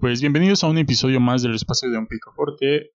Pues 0.00 0.22
bienvenidos 0.22 0.64
a 0.64 0.68
un 0.68 0.78
episodio 0.78 1.20
más 1.20 1.42
del 1.42 1.54
espacio 1.54 1.90
de 1.90 1.98
un 1.98 2.06
picaporte. 2.06 2.92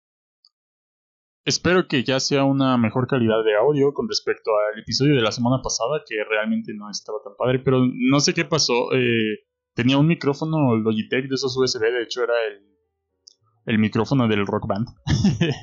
Espero 1.43 1.85
que 1.89 2.01
ya 2.05 2.21
sea 2.21 2.45
una 2.45 2.77
mejor 2.77 3.07
calidad 3.07 3.43
de 3.43 3.57
audio 3.57 3.93
con 3.93 4.07
respecto 4.07 4.51
al 4.55 4.79
episodio 4.79 5.13
de 5.13 5.21
la 5.21 5.33
semana 5.33 5.61
pasada, 5.61 6.01
que 6.07 6.23
realmente 6.23 6.73
no 6.73 6.89
estaba 6.89 7.17
tan 7.21 7.33
padre, 7.37 7.59
pero 7.59 7.81
no 7.93 8.21
sé 8.21 8.33
qué 8.33 8.45
pasó. 8.45 8.93
Eh, 8.93 9.39
tenía 9.73 9.97
un 9.97 10.07
micrófono 10.07 10.77
Logitech 10.77 11.27
de 11.27 11.35
esos 11.35 11.57
USB, 11.57 11.81
de 11.81 12.03
hecho 12.03 12.23
era 12.23 12.35
el, 12.47 12.65
el 13.65 13.79
micrófono 13.79 14.29
del 14.29 14.47
Rock 14.47 14.65
Band. 14.65 14.87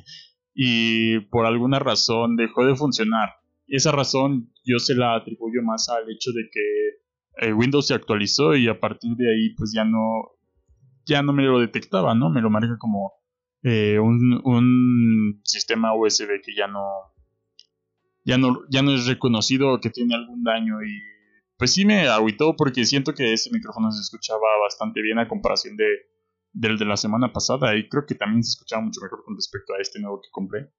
y 0.55 1.21
por 1.31 1.47
alguna 1.47 1.79
razón 1.79 2.37
dejó 2.37 2.67
de 2.67 2.77
funcionar. 2.77 3.31
Esa 3.67 3.93
razón 3.93 4.53
yo 4.63 4.79
se 4.79 4.95
la 4.95 5.17
atribuyo 5.17 5.63
más 5.63 5.89
al 5.89 6.03
hecho 6.11 6.33
de 6.33 6.51
que 6.53 7.47
eh, 7.47 7.55
Windows 7.55 7.87
se 7.87 7.95
actualizó 7.95 8.55
y 8.55 8.69
a 8.69 8.79
partir 8.79 9.13
de 9.17 9.33
ahí 9.33 9.55
pues 9.55 9.73
ya 9.75 9.87
no 9.87 10.33
ya 11.11 11.23
no 11.23 11.33
me 11.33 11.43
lo 11.43 11.59
detectaba, 11.59 12.15
¿no? 12.15 12.31
Me 12.31 12.41
lo 12.41 12.51
marca 12.51 12.79
como 12.79 13.13
eh, 13.63 13.99
un, 13.99 14.41
un, 14.45 15.41
sistema 15.45 15.95
USB 15.95 16.41
que 16.43 16.55
ya 16.57 16.69
no, 16.69 16.87
ya 18.25 18.39
no 18.39 18.61
ya 18.71 18.83
no 18.83 18.95
es 18.95 19.07
reconocido 19.07 19.81
que 19.81 19.91
tiene 19.91 20.15
algún 20.15 20.45
daño 20.45 20.83
y 20.83 20.99
pues 21.59 21.75
sí 21.75 21.85
me 21.85 22.09
agüitó 22.09 22.55
porque 22.57 22.87
siento 22.87 23.13
que 23.13 23.33
ese 23.33 23.51
micrófono 23.51 23.91
se 23.91 24.01
escuchaba 24.01 24.47
bastante 24.63 25.03
bien 25.03 25.19
a 25.19 25.29
comparación 25.29 25.77
de 25.77 25.89
del 26.53 26.79
de 26.79 26.85
la 26.85 26.97
semana 26.97 27.33
pasada 27.33 27.77
y 27.77 27.89
creo 27.89 28.07
que 28.07 28.15
también 28.15 28.43
se 28.43 28.51
escuchaba 28.51 28.83
mucho 28.83 29.01
mejor 29.03 29.25
con 29.25 29.37
respecto 29.37 29.75
a 29.75 29.81
este 29.81 30.01
nuevo 30.01 30.21
que 30.23 30.31
compré 30.31 30.73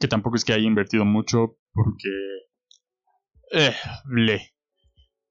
que 0.00 0.08
tampoco 0.08 0.36
es 0.36 0.44
que 0.44 0.52
haya 0.52 0.66
invertido 0.66 1.04
mucho 1.04 1.58
porque 1.72 2.10
eh, 3.52 3.74
le 4.10 4.52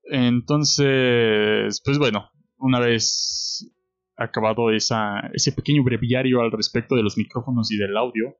entonces 0.03 1.81
pues 1.83 1.97
bueno 1.97 2.29
una 2.57 2.79
vez 2.79 3.69
acabado 4.15 4.71
esa, 4.71 5.19
ese 5.33 5.51
pequeño 5.51 5.83
breviario 5.83 6.41
al 6.41 6.51
respecto 6.51 6.95
de 6.95 7.03
los 7.03 7.17
micrófonos 7.17 7.71
y 7.71 7.77
del 7.77 7.97
audio. 7.97 8.37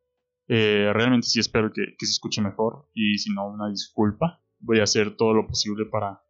Eh, 0.47 0.91
realmente 0.93 1.27
sí 1.27 1.39
espero 1.39 1.71
que, 1.73 1.95
se 1.97 2.11
escuche 2.11 2.41
mejor 2.41 2.89
y 2.93 3.17
si 3.17 3.33
no, 3.33 3.47
una 3.47 3.69
disculpa. 3.69 4.41
Voy 4.59 4.79
a 4.79 4.83
hacer 4.83 5.15
todo 5.15 5.33
lo 5.33 5.47
posible 5.47 5.85
para 5.85 6.21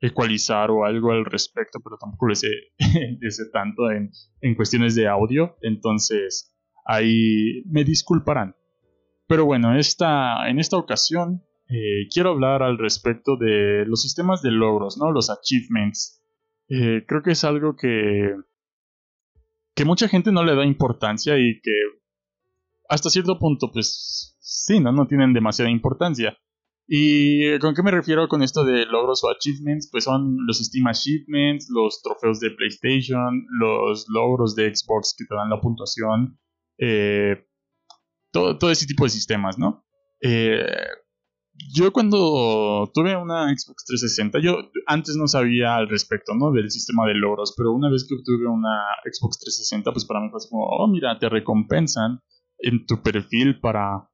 ecualizar 0.00 0.70
o 0.70 0.84
algo 0.84 1.12
al 1.12 1.24
respecto, 1.24 1.80
pero 1.82 1.96
tampoco 1.98 2.26
lo 2.26 2.34
sé, 2.34 2.50
tanto 3.52 3.90
en, 3.90 4.10
en 4.40 4.54
cuestiones 4.54 4.94
de 4.94 5.08
audio. 5.08 5.56
Entonces, 5.62 6.54
ahí 6.84 7.62
me 7.66 7.84
disculparán. 7.84 8.54
Pero 9.28 9.44
bueno, 9.44 9.76
esta, 9.76 10.48
en 10.48 10.58
esta 10.60 10.76
ocasión 10.76 11.42
eh, 11.68 12.08
quiero 12.12 12.30
hablar 12.30 12.62
al 12.62 12.78
respecto 12.78 13.36
de 13.36 13.84
los 13.86 14.02
sistemas 14.02 14.40
de 14.42 14.52
logros, 14.52 14.98
¿no? 14.98 15.10
Los 15.10 15.30
achievements. 15.30 16.22
Eh, 16.68 17.04
creo 17.06 17.22
que 17.22 17.32
es 17.32 17.44
algo 17.44 17.76
que 17.76 18.34
que 19.76 19.84
mucha 19.84 20.08
gente 20.08 20.32
no 20.32 20.42
le 20.42 20.56
da 20.56 20.64
importancia 20.64 21.38
y 21.38 21.60
que 21.60 21.72
hasta 22.88 23.10
cierto 23.10 23.38
punto, 23.38 23.70
pues 23.70 24.36
sí, 24.40 24.80
¿no? 24.80 24.90
No 24.90 25.06
tienen 25.06 25.34
demasiada 25.34 25.70
importancia. 25.70 26.36
¿Y 26.88 27.58
con 27.58 27.74
qué 27.74 27.82
me 27.82 27.90
refiero 27.90 28.26
con 28.28 28.42
esto 28.42 28.64
de 28.64 28.86
logros 28.86 29.22
o 29.22 29.30
achievements? 29.30 29.88
Pues 29.90 30.04
son 30.04 30.38
los 30.46 30.58
Steam 30.58 30.86
Achievements, 30.86 31.68
los 31.68 32.00
trofeos 32.00 32.40
de 32.40 32.52
PlayStation, 32.52 33.44
los 33.60 34.06
logros 34.08 34.54
de 34.54 34.74
Xbox 34.74 35.14
que 35.18 35.26
te 35.26 35.34
dan 35.34 35.50
la 35.50 35.60
puntuación, 35.60 36.38
eh, 36.78 37.44
todo, 38.30 38.56
todo 38.56 38.70
ese 38.70 38.86
tipo 38.86 39.04
de 39.04 39.10
sistemas, 39.10 39.58
¿no? 39.58 39.84
Eh, 40.22 40.64
yo 41.74 41.92
cuando 41.92 42.90
tuve 42.92 43.16
una 43.16 43.48
Xbox 43.48 43.84
360, 43.86 44.38
yo 44.40 44.70
antes 44.86 45.16
no 45.16 45.26
sabía 45.26 45.76
al 45.76 45.88
respecto, 45.88 46.34
¿no? 46.34 46.52
Del 46.52 46.70
sistema 46.70 47.06
de 47.06 47.14
logros, 47.14 47.54
pero 47.56 47.72
una 47.72 47.90
vez 47.90 48.06
que 48.08 48.14
obtuve 48.14 48.46
una 48.46 48.84
Xbox 49.04 49.38
360, 49.38 49.92
pues 49.92 50.04
para 50.04 50.20
mí 50.20 50.28
fue 50.30 50.40
como, 50.48 50.64
oh, 50.64 50.88
mira, 50.88 51.18
te 51.18 51.28
recompensan 51.28 52.20
en 52.58 52.86
tu 52.86 53.02
perfil 53.02 53.60
para, 53.60 54.08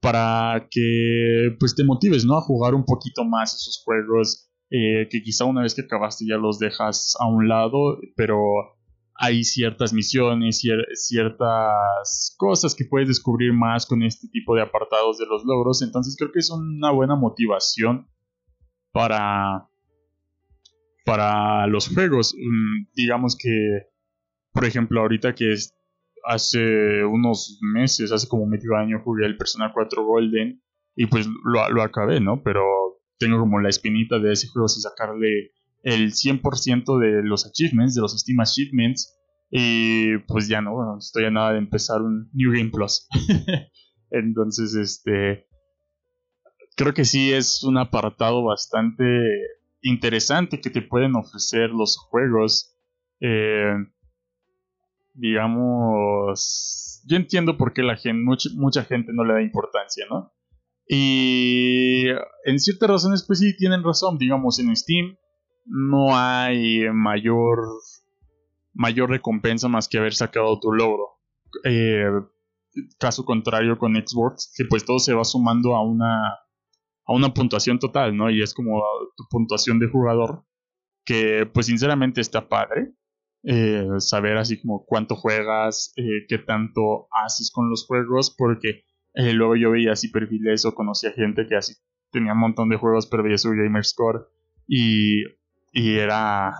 para 0.00 0.68
que, 0.70 1.56
pues 1.58 1.74
te 1.74 1.84
motives, 1.84 2.24
¿no? 2.24 2.36
A 2.36 2.42
jugar 2.42 2.74
un 2.74 2.84
poquito 2.84 3.24
más 3.24 3.54
esos 3.54 3.82
juegos 3.84 4.50
eh, 4.70 5.08
que 5.10 5.22
quizá 5.22 5.44
una 5.44 5.62
vez 5.62 5.74
que 5.74 5.82
acabaste 5.82 6.26
ya 6.28 6.36
los 6.36 6.58
dejas 6.58 7.14
a 7.18 7.26
un 7.26 7.48
lado, 7.48 7.98
pero 8.16 8.38
hay 9.20 9.42
ciertas 9.42 9.92
misiones, 9.92 10.62
ciertas 10.94 12.34
cosas 12.38 12.76
que 12.76 12.84
puedes 12.84 13.08
descubrir 13.08 13.52
más 13.52 13.84
con 13.84 14.04
este 14.04 14.28
tipo 14.28 14.54
de 14.54 14.62
apartados 14.62 15.18
de 15.18 15.26
los 15.26 15.44
logros. 15.44 15.82
Entonces 15.82 16.14
creo 16.16 16.30
que 16.30 16.38
es 16.38 16.50
una 16.50 16.92
buena 16.92 17.16
motivación 17.16 18.08
para, 18.92 19.68
para 21.04 21.66
los 21.66 21.88
juegos. 21.88 22.32
Mm, 22.38 22.92
digamos 22.94 23.36
que, 23.36 23.88
por 24.52 24.64
ejemplo, 24.64 25.00
ahorita 25.00 25.34
que 25.34 25.52
hace 26.24 27.04
unos 27.04 27.58
meses, 27.60 28.12
hace 28.12 28.28
como 28.28 28.46
medio 28.46 28.76
año, 28.76 29.02
jugué 29.02 29.26
el 29.26 29.36
Persona 29.36 29.72
4 29.74 30.04
Golden 30.04 30.62
y 30.94 31.06
pues 31.06 31.26
lo, 31.26 31.68
lo 31.70 31.82
acabé, 31.82 32.20
¿no? 32.20 32.44
Pero 32.44 32.62
tengo 33.18 33.40
como 33.40 33.60
la 33.60 33.68
espinita 33.68 34.20
de 34.20 34.32
ese 34.32 34.46
juego 34.46 34.68
sin 34.68 34.82
sacarle 34.82 35.50
el 35.82 36.12
100% 36.12 36.98
de 36.98 37.22
los 37.22 37.46
achievements, 37.46 37.94
de 37.94 38.00
los 38.00 38.18
Steam 38.18 38.40
Achievements. 38.40 39.16
Y 39.50 40.18
pues 40.26 40.48
ya 40.48 40.60
no, 40.60 40.98
estoy 40.98 41.24
a 41.24 41.30
nada 41.30 41.52
de 41.52 41.58
empezar 41.58 42.02
un 42.02 42.30
New 42.32 42.52
Game 42.52 42.70
Plus. 42.70 43.08
Entonces, 44.10 44.74
este. 44.74 45.46
Creo 46.76 46.94
que 46.94 47.04
sí 47.04 47.32
es 47.32 47.64
un 47.64 47.76
apartado 47.78 48.44
bastante 48.44 49.04
interesante 49.82 50.60
que 50.60 50.70
te 50.70 50.82
pueden 50.82 51.16
ofrecer 51.16 51.70
los 51.70 51.96
juegos. 51.96 52.76
Eh, 53.20 53.74
digamos. 55.14 57.02
Yo 57.06 57.16
entiendo 57.16 57.56
por 57.56 57.72
qué 57.72 57.82
la 57.82 57.96
gente, 57.96 58.22
mucha, 58.22 58.50
mucha 58.54 58.84
gente 58.84 59.12
no 59.14 59.24
le 59.24 59.32
da 59.32 59.42
importancia, 59.42 60.04
¿no? 60.10 60.32
Y 60.86 62.04
en 62.44 62.58
ciertas 62.58 62.90
razones, 62.90 63.24
pues 63.26 63.38
sí 63.38 63.56
tienen 63.56 63.82
razón. 63.82 64.18
Digamos, 64.18 64.58
en 64.58 64.74
Steam 64.76 65.16
no 65.68 66.16
hay 66.16 66.90
mayor, 66.92 67.58
mayor 68.72 69.10
recompensa 69.10 69.68
más 69.68 69.88
que 69.88 69.98
haber 69.98 70.14
sacado 70.14 70.58
tu 70.58 70.72
logro. 70.72 71.20
Eh, 71.64 72.10
caso 72.98 73.24
contrario 73.24 73.78
con 73.78 73.94
Xbox, 73.94 74.52
que 74.56 74.64
pues 74.64 74.84
todo 74.84 74.98
se 74.98 75.14
va 75.14 75.24
sumando 75.24 75.76
a 75.76 75.84
una, 75.84 76.30
a 76.30 77.12
una 77.12 77.34
puntuación 77.34 77.78
total, 77.78 78.16
¿no? 78.16 78.30
Y 78.30 78.42
es 78.42 78.54
como 78.54 78.82
tu 79.16 79.24
puntuación 79.30 79.78
de 79.78 79.88
jugador, 79.88 80.44
que 81.04 81.48
pues 81.52 81.66
sinceramente 81.66 82.20
está 82.20 82.48
padre. 82.48 82.94
Eh, 83.44 83.86
saber 83.98 84.36
así 84.36 84.60
como 84.60 84.84
cuánto 84.84 85.14
juegas, 85.14 85.92
eh, 85.96 86.26
qué 86.28 86.38
tanto 86.38 87.06
haces 87.24 87.50
con 87.52 87.70
los 87.70 87.86
juegos, 87.86 88.34
porque 88.36 88.84
luego 89.14 89.56
yo 89.56 89.70
veía 89.70 89.92
así 89.92 90.08
perfiles 90.08 90.64
o 90.64 90.74
conocía 90.74 91.12
gente 91.12 91.46
que 91.48 91.56
así 91.56 91.74
tenía 92.10 92.32
un 92.32 92.40
montón 92.40 92.68
de 92.68 92.76
juegos, 92.76 93.06
pero 93.06 93.22
veía 93.22 93.38
su 93.38 93.50
gamer 93.50 93.84
score 93.84 94.28
y 94.68 95.22
y 95.78 95.96
era 95.96 96.52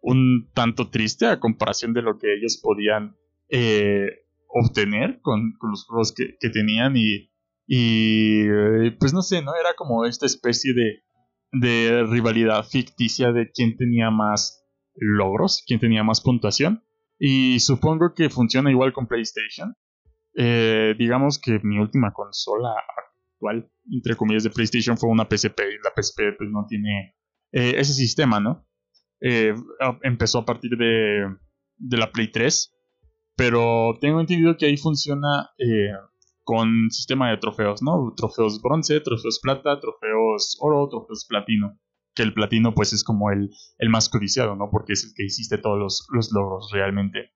un 0.00 0.50
tanto 0.54 0.88
triste 0.88 1.26
a 1.26 1.38
comparación 1.38 1.92
de 1.92 2.00
lo 2.00 2.16
que 2.18 2.32
ellos 2.32 2.58
podían 2.62 3.14
eh, 3.50 4.24
obtener 4.48 5.20
con, 5.20 5.52
los 5.60 5.84
juegos 5.84 6.14
que, 6.14 6.48
tenían 6.48 6.96
y, 6.96 7.30
y 7.66 8.40
eh, 8.48 8.96
pues 8.98 9.12
no 9.12 9.20
sé, 9.20 9.42
¿no? 9.42 9.54
Era 9.54 9.74
como 9.76 10.06
esta 10.06 10.24
especie 10.24 10.72
de, 10.72 11.02
de 11.52 12.04
rivalidad 12.04 12.64
ficticia 12.64 13.32
de 13.32 13.50
quién 13.50 13.76
tenía 13.76 14.10
más 14.10 14.64
logros, 14.94 15.62
quién 15.66 15.78
tenía 15.78 16.02
más 16.02 16.22
puntuación 16.22 16.82
y 17.18 17.60
supongo 17.60 18.14
que 18.14 18.30
funciona 18.30 18.70
igual 18.70 18.94
con 18.94 19.06
PlayStation. 19.06 19.76
Eh, 20.34 20.94
digamos 20.98 21.38
que 21.38 21.60
mi 21.62 21.78
última 21.78 22.14
consola 22.14 22.72
actual, 23.34 23.70
entre 23.92 24.16
comillas, 24.16 24.44
de 24.44 24.50
PlayStation 24.50 24.96
fue 24.96 25.10
una 25.10 25.28
PSP 25.28 25.60
y 25.60 25.84
la 25.84 25.92
PSP 25.94 26.38
pues 26.38 26.48
no 26.50 26.64
tiene 26.66 27.15
eh, 27.56 27.80
ese 27.80 27.94
sistema, 27.94 28.38
¿no? 28.38 28.68
Eh, 29.18 29.54
empezó 30.02 30.40
a 30.40 30.44
partir 30.44 30.76
de, 30.76 31.24
de, 31.78 31.96
la 31.96 32.12
Play 32.12 32.30
3, 32.30 32.70
pero 33.34 33.94
tengo 33.98 34.20
entendido 34.20 34.58
que 34.58 34.66
ahí 34.66 34.76
funciona 34.76 35.48
eh, 35.56 35.88
con 36.44 36.90
sistema 36.90 37.30
de 37.30 37.38
trofeos, 37.38 37.80
¿no? 37.82 38.12
Trofeos 38.14 38.60
bronce, 38.60 39.00
trofeos 39.00 39.40
plata, 39.42 39.80
trofeos 39.80 40.58
oro, 40.60 40.86
trofeos 40.90 41.24
platino. 41.26 41.80
Que 42.14 42.24
el 42.24 42.34
platino 42.34 42.74
pues 42.74 42.92
es 42.92 43.02
como 43.02 43.30
el, 43.30 43.48
el 43.78 43.88
más 43.88 44.10
codiciado, 44.10 44.54
¿no? 44.54 44.68
Porque 44.70 44.92
es 44.92 45.04
el 45.04 45.12
que 45.16 45.24
hiciste 45.24 45.56
todos 45.56 45.78
los, 45.78 46.06
los 46.12 46.32
logros 46.32 46.68
realmente. 46.74 47.30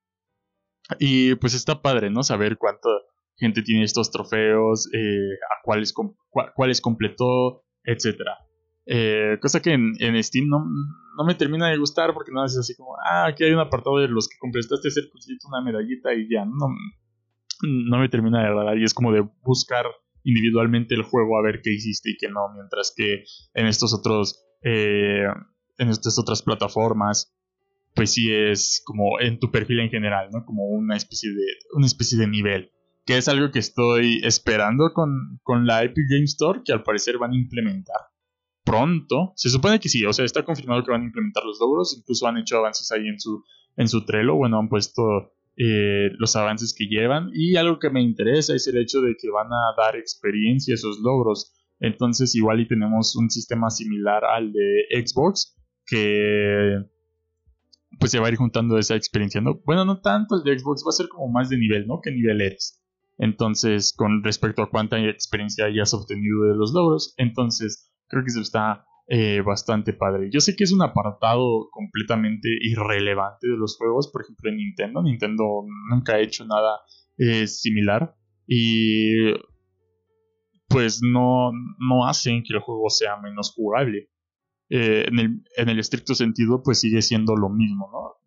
Y 0.99 1.33
pues 1.33 1.55
está 1.55 1.81
padre, 1.81 2.11
¿no? 2.11 2.21
Saber 2.21 2.59
cuánta 2.59 2.89
gente 3.37 3.63
tiene 3.63 3.85
estos 3.85 4.11
trofeos, 4.11 4.87
a 4.87 5.63
cuáles, 5.63 5.95
cuáles 6.53 6.79
completó, 6.79 7.63
etcétera. 7.83 8.37
Eh, 8.85 9.37
cosa 9.41 9.61
que 9.61 9.73
en, 9.73 10.23
Steam 10.23 10.47
no, 10.47 10.65
no, 11.17 11.23
me 11.25 11.35
termina 11.35 11.69
de 11.69 11.77
gustar 11.77 12.13
porque 12.13 12.31
no 12.31 12.43
es 12.43 12.57
así 12.57 12.75
como, 12.75 12.95
ah, 13.05 13.27
aquí 13.27 13.43
hay 13.43 13.51
un 13.51 13.59
apartado 13.59 13.99
de 13.99 14.07
los 14.07 14.27
que 14.27 14.37
completaste 14.39 14.87
ese 14.87 15.09
cursito, 15.09 15.47
una 15.47 15.61
medallita 15.61 16.13
y 16.13 16.27
ya. 16.29 16.45
No, 16.45 16.67
no 17.63 17.99
me 17.99 18.09
termina 18.09 18.41
de 18.41 18.47
agradar 18.47 18.77
y 18.77 18.83
es 18.83 18.93
como 18.93 19.11
de 19.11 19.27
buscar 19.43 19.85
individualmente 20.23 20.95
el 20.95 21.03
juego 21.03 21.37
a 21.37 21.43
ver 21.43 21.61
qué 21.61 21.71
hiciste 21.71 22.11
y 22.11 22.17
qué 22.17 22.29
no, 22.29 22.49
mientras 22.53 22.93
que 22.95 23.23
en 23.53 23.67
estos 23.67 23.93
otros, 23.93 24.43
eh, 24.63 25.25
en 25.77 25.89
estas 25.89 26.17
otras 26.19 26.41
plataformas, 26.41 27.35
pues 27.93 28.13
sí 28.13 28.33
es 28.33 28.81
como 28.85 29.19
en 29.19 29.39
tu 29.39 29.51
perfil 29.51 29.79
en 29.81 29.89
general, 29.89 30.29
¿no? 30.31 30.45
Como 30.45 30.65
una 30.65 30.95
especie 30.95 31.31
de, 31.31 31.45
una 31.73 31.85
especie 31.85 32.17
de 32.17 32.27
nivel. 32.27 32.71
Que 33.05 33.17
es 33.17 33.27
algo 33.27 33.51
que 33.51 33.59
estoy 33.59 34.21
esperando 34.23 34.93
con, 34.93 35.39
con 35.43 35.65
la 35.65 35.83
Epic 35.83 36.05
Game 36.09 36.25
Store, 36.25 36.61
que 36.63 36.71
al 36.71 36.83
parecer 36.83 37.17
van 37.17 37.31
a 37.31 37.35
implementar 37.35 38.10
pronto. 38.71 39.33
Se 39.35 39.49
supone 39.49 39.79
que 39.79 39.89
sí, 39.89 40.05
o 40.05 40.13
sea, 40.13 40.25
está 40.25 40.43
confirmado 40.43 40.83
que 40.83 40.91
van 40.91 41.01
a 41.01 41.05
implementar 41.05 41.43
los 41.43 41.59
logros, 41.59 41.95
incluso 41.97 42.27
han 42.27 42.37
hecho 42.37 42.57
avances 42.57 42.91
ahí 42.91 43.07
en 43.07 43.19
su, 43.19 43.43
en 43.75 43.87
su 43.87 44.05
Trello, 44.05 44.35
bueno, 44.35 44.59
han 44.59 44.69
puesto 44.69 45.33
eh, 45.57 46.09
los 46.17 46.35
avances 46.35 46.73
que 46.73 46.85
llevan 46.85 47.29
y 47.33 47.57
algo 47.57 47.79
que 47.79 47.89
me 47.89 48.01
interesa 48.01 48.55
es 48.55 48.67
el 48.67 48.77
hecho 48.77 49.01
de 49.01 49.15
que 49.19 49.29
van 49.29 49.51
a 49.51 49.75
dar 49.77 49.95
experiencia 49.97 50.73
a 50.73 50.75
esos 50.75 50.99
logros. 50.99 51.53
Entonces 51.79 52.33
igual 52.35 52.61
y 52.61 52.67
tenemos 52.67 53.15
un 53.15 53.29
sistema 53.29 53.69
similar 53.69 54.23
al 54.23 54.53
de 54.53 54.85
Xbox 55.05 55.57
que 55.85 56.77
pues 57.99 58.11
se 58.11 58.19
va 58.19 58.27
a 58.27 58.31
ir 58.31 58.37
juntando 58.37 58.77
esa 58.77 58.95
experiencia, 58.95 59.41
¿no? 59.41 59.59
Bueno, 59.65 59.83
no 59.83 59.99
tanto 59.99 60.35
el 60.35 60.43
de 60.43 60.57
Xbox, 60.57 60.83
va 60.85 60.89
a 60.89 60.93
ser 60.93 61.09
como 61.09 61.27
más 61.27 61.49
de 61.49 61.57
nivel, 61.57 61.87
¿no? 61.87 61.99
¿Qué 62.01 62.11
nivel 62.11 62.39
eres? 62.39 62.81
Entonces, 63.17 63.93
con 63.95 64.23
respecto 64.23 64.63
a 64.63 64.69
cuánta 64.69 64.97
experiencia 64.97 65.65
hayas 65.65 65.93
obtenido 65.93 66.45
de 66.45 66.55
los 66.55 66.73
logros, 66.73 67.13
entonces 67.17 67.90
creo 68.11 68.23
que 68.23 68.29
eso 68.29 68.41
está 68.41 68.85
eh, 69.07 69.41
bastante 69.41 69.93
padre. 69.93 70.29
Yo 70.31 70.39
sé 70.39 70.55
que 70.55 70.63
es 70.63 70.71
un 70.71 70.83
apartado 70.83 71.69
completamente 71.71 72.49
irrelevante 72.61 73.47
de 73.47 73.57
los 73.57 73.77
juegos, 73.77 74.09
por 74.11 74.21
ejemplo 74.21 74.49
en 74.49 74.57
Nintendo. 74.57 75.01
Nintendo 75.01 75.65
nunca 75.89 76.15
ha 76.15 76.19
hecho 76.19 76.45
nada 76.45 76.81
eh, 77.17 77.47
similar 77.47 78.15
y 78.47 79.33
pues 80.67 81.01
no, 81.03 81.51
no 81.79 82.07
hacen 82.07 82.43
que 82.43 82.53
el 82.53 82.61
juego 82.61 82.89
sea 82.89 83.17
menos 83.17 83.53
jugable. 83.55 84.09
Eh, 84.69 85.05
en, 85.07 85.19
el, 85.19 85.43
en, 85.57 85.69
el, 85.69 85.79
estricto 85.79 86.15
sentido, 86.15 86.63
pues 86.63 86.79
sigue 86.79 87.01
siendo 87.01 87.35
lo 87.35 87.49
mismo, 87.49 87.89
¿no? 87.91 88.21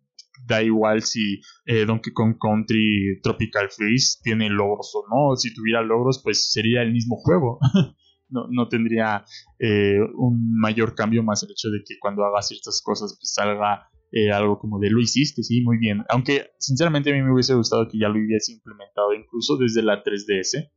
Da 0.45 0.61
igual 0.61 1.01
si 1.01 1.41
eh, 1.65 1.85
Donkey 1.85 2.13
Kong 2.13 2.37
Country 2.39 3.19
Tropical 3.23 3.71
Freeze 3.71 4.19
tiene 4.21 4.49
logros 4.49 4.93
o 4.93 5.03
no. 5.09 5.35
Si 5.35 5.53
tuviera 5.53 5.81
logros, 5.81 6.21
pues 6.23 6.51
sería 6.51 6.83
el 6.83 6.91
mismo 6.91 7.15
juego. 7.17 7.57
no, 8.29 8.47
no, 8.49 8.67
tendría 8.67 9.25
eh, 9.59 9.99
un 10.15 10.57
mayor 10.59 10.95
cambio 10.95 11.23
más 11.23 11.43
el 11.43 11.51
hecho 11.51 11.69
de 11.69 11.83
que 11.85 11.97
cuando 11.99 12.23
haga 12.25 12.41
ciertas 12.41 12.81
cosas, 12.83 13.17
pues 13.19 13.33
salga 13.33 13.89
algo 14.33 14.57
como 14.59 14.79
de 14.79 14.89
lo 14.89 15.01
hiciste, 15.01 15.43
sí, 15.43 15.61
muy 15.61 15.77
bien. 15.77 16.05
Aunque 16.07 16.51
sinceramente 16.57 17.09
a 17.09 17.13
mí 17.13 17.21
me 17.21 17.33
hubiese 17.33 17.53
gustado 17.53 17.85
que 17.89 17.99
ya 17.99 18.07
lo 18.07 18.15
hubiese 18.15 18.53
implementado 18.53 19.13
incluso 19.13 19.57
desde 19.57 19.83
la 19.83 20.01
3DS. 20.03 20.71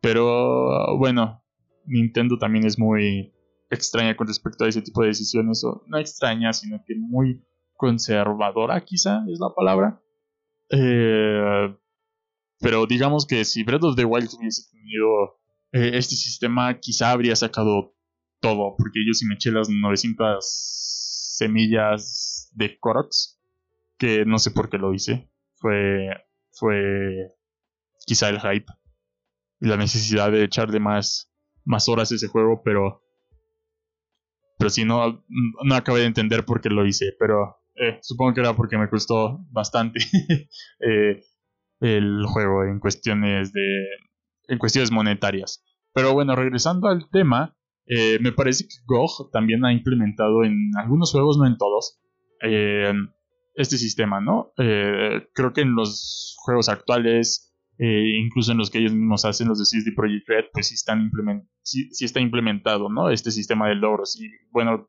pero 0.00 0.96
bueno, 0.96 1.42
Nintendo 1.84 2.38
también 2.38 2.64
es 2.64 2.78
muy 2.78 3.34
extraña 3.70 4.16
con 4.16 4.26
respecto 4.26 4.64
a 4.64 4.68
ese 4.68 4.82
tipo 4.82 5.02
de 5.02 5.08
decisiones, 5.08 5.62
o 5.64 5.82
no 5.86 5.98
extraña, 5.98 6.52
sino 6.52 6.82
que 6.86 6.94
muy 6.96 7.42
conservadora 7.76 8.84
quizá 8.84 9.24
es 9.28 9.38
la 9.40 9.54
palabra. 9.54 10.00
Eh, 10.70 11.76
pero 12.60 12.86
digamos 12.86 13.26
que 13.26 13.44
si 13.44 13.62
Breath 13.62 13.84
of 13.84 13.96
the 13.96 14.04
Wild 14.04 14.30
hubiese 14.38 14.70
tenido 14.70 15.40
eh, 15.72 15.98
este 15.98 16.14
sistema, 16.16 16.78
quizá 16.78 17.10
habría 17.10 17.36
sacado 17.36 17.94
todo, 18.40 18.74
porque 18.76 19.00
yo 19.06 19.12
sí 19.14 19.26
me 19.26 19.34
eché 19.34 19.50
las 19.50 19.68
900 19.68 20.44
semillas 21.36 22.50
de 22.54 22.78
Koroks, 22.78 23.40
que 23.98 24.24
no 24.24 24.38
sé 24.38 24.50
por 24.50 24.68
qué 24.68 24.78
lo 24.78 24.94
hice. 24.94 25.30
Fue, 25.54 26.08
fue 26.52 27.34
quizá 28.06 28.28
el 28.28 28.40
hype 28.40 28.70
y 29.60 29.68
la 29.68 29.76
necesidad 29.76 30.30
de 30.30 30.44
echarle 30.44 30.80
más 30.80 31.30
más 31.66 31.88
horas 31.88 32.10
ese 32.12 32.28
juego, 32.28 32.62
pero. 32.64 33.02
Pero 34.58 34.70
si 34.70 34.86
no, 34.86 35.22
no 35.64 35.74
acabé 35.74 36.00
de 36.00 36.06
entender 36.06 36.46
por 36.46 36.62
qué 36.62 36.70
lo 36.70 36.86
hice. 36.86 37.14
Pero 37.18 37.58
eh, 37.74 37.98
supongo 38.00 38.32
que 38.32 38.40
era 38.40 38.54
porque 38.54 38.78
me 38.78 38.88
costó 38.88 39.44
bastante 39.50 40.00
eh, 40.80 41.22
el 41.80 42.24
juego 42.26 42.64
en 42.64 42.80
cuestiones 42.80 43.52
de. 43.52 43.86
en 44.48 44.58
cuestiones 44.58 44.90
monetarias. 44.90 45.64
Pero 45.92 46.12
bueno, 46.12 46.36
regresando 46.36 46.88
al 46.88 47.08
tema, 47.10 47.56
eh, 47.86 48.18
me 48.20 48.32
parece 48.32 48.64
que 48.64 48.76
GOG 48.86 49.30
también 49.30 49.64
ha 49.64 49.72
implementado 49.72 50.44
en 50.44 50.70
algunos 50.76 51.12
juegos, 51.12 51.38
no 51.38 51.46
en 51.46 51.56
todos, 51.56 52.00
este 53.54 53.78
sistema, 53.78 54.20
¿no? 54.20 54.52
creo 54.56 55.52
que 55.54 55.62
en 55.62 55.74
los 55.74 56.36
juegos 56.44 56.68
actuales 56.68 57.46
eh, 57.78 58.16
incluso 58.24 58.52
en 58.52 58.58
los 58.58 58.70
que 58.70 58.78
ellos 58.78 58.92
mismos 58.92 59.24
hacen, 59.26 59.48
los 59.48 59.58
de 59.58 59.66
CD 59.66 59.92
Projekt 59.94 60.28
Red, 60.28 60.44
pues 60.52 60.68
sí, 60.68 60.74
están 60.74 61.02
implement 61.02 61.44
sí, 61.62 61.88
está 62.00 62.20
implementado, 62.20 62.88
¿no? 62.88 63.10
Este 63.10 63.30
sistema 63.30 63.68
de 63.68 63.74
logros. 63.74 64.18
Y 64.18 64.30
bueno, 64.50 64.88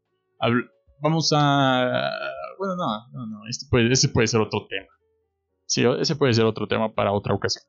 vamos 1.01 1.33
a... 1.35 2.11
Bueno, 2.57 2.75
no, 2.77 3.07
no, 3.11 3.27
no, 3.27 3.47
este 3.49 3.65
puede, 3.69 3.91
ese 3.91 4.09
puede 4.09 4.27
ser 4.27 4.39
otro 4.39 4.67
tema. 4.67 4.87
Sí, 5.67 5.83
ese 5.99 6.15
puede 6.15 6.33
ser 6.33 6.45
otro 6.45 6.67
tema 6.67 6.95
para 6.95 7.11
otra 7.11 7.35
ocasión. 7.35 7.63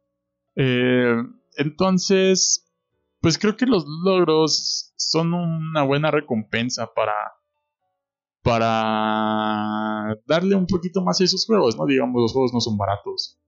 Eh, 0.56 1.16
entonces, 1.56 2.64
pues 3.20 3.38
creo 3.38 3.56
que 3.56 3.66
los 3.66 3.84
logros 4.04 4.94
son 4.96 5.34
una 5.34 5.82
buena 5.82 6.10
recompensa 6.10 6.92
para 6.94 7.14
para 8.42 10.16
darle 10.26 10.54
un 10.54 10.66
poquito 10.66 11.02
más 11.02 11.20
a 11.20 11.24
esos 11.24 11.44
juegos, 11.44 11.76
¿no? 11.76 11.84
Digamos, 11.84 12.22
los 12.22 12.32
juegos 12.32 12.54
no 12.54 12.60
son 12.60 12.78
baratos 12.78 13.38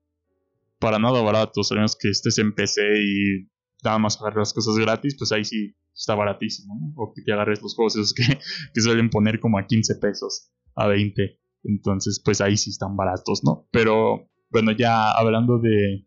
para 0.81 0.99
nada 0.99 1.23
barato. 1.23 1.63
Sabemos 1.63 1.97
que 1.97 2.11
estés 2.11 2.39
en 2.39 2.55
PC 2.55 2.83
y 2.83 3.49
nada 3.85 3.99
más 3.99 4.19
las 4.35 4.53
cosas 4.53 4.77
gratis, 4.77 5.15
pues 5.17 5.31
ahí 5.31 5.45
sí 5.45 5.77
está 5.95 6.17
baratísimo. 6.17 6.75
¿no? 6.75 6.93
O 6.97 7.13
que 7.15 7.23
te 7.23 7.33
agarres 7.33 7.63
los 7.63 7.75
juegos 7.77 7.95
esos 7.97 8.13
que, 8.13 8.25
que 8.75 8.81
suelen 8.81 9.11
poner 9.11 9.39
como 9.39 9.59
a 9.59 9.67
15 9.67 9.95
pesos, 9.97 10.51
a 10.75 10.89
20. 10.89 11.39
Entonces, 11.63 12.21
pues 12.25 12.41
ahí 12.41 12.57
sí 12.57 12.71
están 12.71 12.97
baratos, 12.97 13.43
¿no? 13.45 13.69
Pero 13.71 14.29
bueno, 14.51 14.73
ya 14.73 15.13
hablando 15.13 15.59
de, 15.59 16.07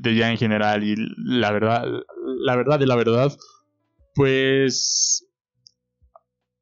de 0.00 0.14
ya 0.14 0.30
en 0.30 0.38
general 0.38 0.84
y 0.84 0.94
la 1.16 1.52
verdad, 1.52 1.84
la 2.40 2.56
verdad 2.56 2.78
de 2.78 2.86
la 2.86 2.96
verdad, 2.96 3.36
pues 4.14 5.26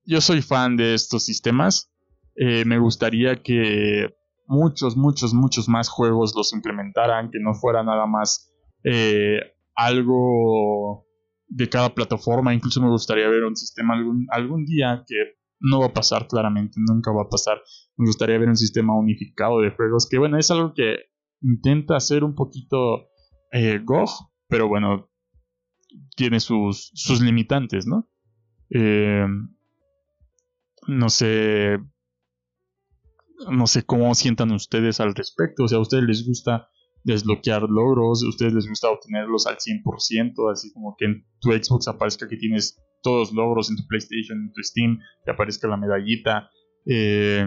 yo 0.04 0.20
soy 0.20 0.42
fan 0.42 0.76
de 0.76 0.94
estos 0.94 1.24
sistemas. 1.24 1.92
Eh, 2.36 2.64
me 2.64 2.78
gustaría 2.78 3.42
que 3.42 4.14
muchos, 4.46 4.96
muchos, 4.96 5.34
muchos 5.34 5.68
más 5.68 5.88
juegos 5.88 6.34
los 6.36 6.52
implementaran, 6.52 7.30
que 7.30 7.40
no 7.40 7.54
fuera 7.54 7.82
nada 7.82 8.06
más 8.06 8.52
eh, 8.84 9.40
algo 9.74 11.06
de 11.48 11.68
cada 11.68 11.94
plataforma. 11.94 12.54
Incluso 12.54 12.80
me 12.80 12.88
gustaría 12.88 13.28
ver 13.28 13.44
un 13.44 13.56
sistema 13.56 13.94
algún, 13.94 14.26
algún 14.30 14.64
día 14.64 15.04
que 15.06 15.16
no 15.58 15.80
va 15.80 15.86
a 15.86 15.92
pasar 15.92 16.28
claramente, 16.28 16.78
nunca 16.78 17.10
va 17.12 17.22
a 17.22 17.28
pasar. 17.28 17.60
Me 17.96 18.06
gustaría 18.06 18.38
ver 18.38 18.48
un 18.48 18.56
sistema 18.56 18.96
unificado 18.98 19.60
de 19.60 19.70
juegos, 19.70 20.08
que 20.08 20.18
bueno, 20.18 20.38
es 20.38 20.50
algo 20.50 20.74
que 20.74 20.96
intenta 21.40 21.96
hacer 21.96 22.24
un 22.24 22.34
poquito 22.34 23.08
eh, 23.52 23.80
GOG, 23.82 24.10
pero 24.48 24.68
bueno, 24.68 25.10
tiene 26.16 26.40
sus, 26.40 26.90
sus 26.94 27.20
limitantes, 27.20 27.86
¿no? 27.86 28.08
Eh, 28.70 29.26
no 30.88 31.08
sé, 31.08 31.78
no 33.50 33.66
sé 33.66 33.84
cómo 33.84 34.14
sientan 34.14 34.52
ustedes 34.52 35.00
al 35.00 35.14
respecto. 35.14 35.64
O 35.64 35.68
sea, 35.68 35.78
a 35.78 35.82
ustedes 35.82 36.04
les 36.04 36.26
gusta 36.26 36.68
desbloquear 37.04 37.62
logros, 37.62 38.24
a 38.24 38.28
ustedes 38.28 38.52
les 38.52 38.68
gusta 38.68 38.90
obtenerlos 38.90 39.46
al 39.46 39.56
100%, 39.56 40.52
así 40.52 40.72
como 40.72 40.96
que 40.98 41.04
en 41.06 41.26
tu 41.40 41.52
Xbox 41.52 41.86
aparezca 41.88 42.28
que 42.28 42.36
tienes 42.36 42.82
todos 43.02 43.28
los 43.28 43.32
logros, 43.32 43.70
en 43.70 43.76
tu 43.76 43.86
PlayStation, 43.86 44.38
en 44.38 44.52
tu 44.52 44.62
Steam, 44.62 44.98
que 45.24 45.30
aparezca 45.30 45.68
la 45.68 45.76
medallita. 45.76 46.50
Eh, 46.84 47.46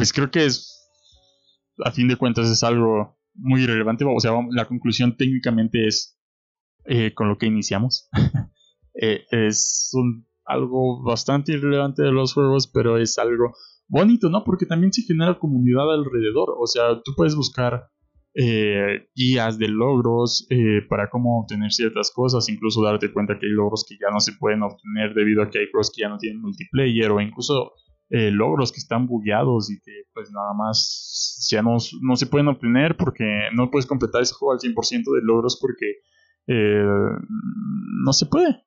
pues 0.00 0.14
creo 0.14 0.30
que 0.30 0.46
es, 0.46 0.88
a 1.84 1.90
fin 1.90 2.08
de 2.08 2.16
cuentas, 2.16 2.48
es 2.48 2.64
algo 2.64 3.18
muy 3.34 3.64
irrelevante. 3.64 4.06
O 4.06 4.18
sea, 4.18 4.32
la 4.50 4.66
conclusión 4.66 5.14
técnicamente 5.14 5.86
es 5.86 6.18
eh, 6.86 7.12
con 7.12 7.28
lo 7.28 7.36
que 7.36 7.46
iniciamos. 7.46 8.08
Eh, 9.02 9.24
es 9.30 9.92
algo 10.44 11.02
bastante 11.02 11.52
irrelevante 11.52 12.02
de 12.02 12.10
los 12.10 12.34
juegos, 12.34 12.66
pero 12.66 12.98
es 12.98 13.16
algo 13.18 13.54
bonito, 13.88 14.28
¿no? 14.28 14.42
Porque 14.44 14.66
también 14.66 14.92
se 14.92 15.02
genera 15.02 15.38
comunidad 15.38 15.94
alrededor. 15.94 16.56
O 16.58 16.66
sea, 16.66 17.00
tú 17.02 17.12
puedes 17.16 17.36
buscar 17.36 17.88
eh, 18.34 19.06
guías 19.14 19.58
de 19.58 19.68
logros 19.68 20.46
para 20.88 21.08
cómo 21.08 21.40
obtener 21.40 21.72
ciertas 21.72 22.10
cosas, 22.10 22.48
incluso 22.48 22.82
darte 22.82 23.12
cuenta 23.12 23.38
que 23.38 23.46
hay 23.46 23.52
logros 23.52 23.86
que 23.88 23.94
ya 23.94 24.10
no 24.12 24.20
se 24.20 24.32
pueden 24.32 24.64
obtener 24.64 25.14
debido 25.14 25.44
a 25.44 25.48
que 25.48 25.60
hay 25.60 25.70
juegos 25.70 25.92
que 25.94 26.02
ya 26.02 26.08
no 26.08 26.18
tienen 26.18 26.42
multiplayer 26.42 27.12
o 27.12 27.20
incluso 27.20 27.72
eh, 28.10 28.30
logros 28.30 28.72
que 28.72 28.78
están 28.78 29.06
bugueados 29.06 29.70
y 29.70 29.80
que 29.80 30.02
pues 30.12 30.30
nada 30.30 30.52
más 30.52 31.46
ya 31.50 31.62
no, 31.62 31.76
no, 32.02 32.16
se 32.16 32.26
pueden 32.26 32.48
obtener 32.48 32.96
porque 32.96 33.24
no 33.54 33.70
puedes 33.70 33.86
completar 33.86 34.22
ese 34.22 34.34
juego 34.34 34.52
al 34.52 34.58
100% 34.58 35.14
de 35.14 35.22
logros 35.22 35.58
porque 35.60 35.86
no 36.46 38.12
se 38.12 38.26
puede. 38.26 38.64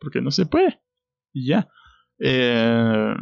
Porque 0.00 0.20
no 0.20 0.30
se 0.30 0.46
puede. 0.46 0.80
Y 1.32 1.48
ya. 1.48 1.68
Eh, 2.18 3.14